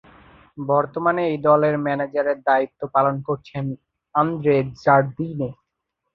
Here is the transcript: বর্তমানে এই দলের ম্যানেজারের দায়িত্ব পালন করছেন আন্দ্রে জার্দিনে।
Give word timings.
বর্তমানে 0.67 1.21
এই 1.27 1.37
দলের 1.47 1.75
ম্যানেজারের 1.85 2.37
দায়িত্ব 2.47 2.81
পালন 2.95 3.15
করছেন 3.27 3.65
আন্দ্রে 4.15 4.55
জার্দিনে। 4.83 5.49